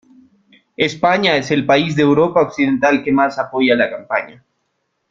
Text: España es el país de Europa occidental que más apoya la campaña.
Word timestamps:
España 0.77 1.35
es 1.35 1.51
el 1.51 1.63
país 1.63 1.95
de 1.95 2.01
Europa 2.01 2.41
occidental 2.41 3.03
que 3.03 3.11
más 3.11 3.37
apoya 3.37 3.75
la 3.75 3.87
campaña. 3.91 4.43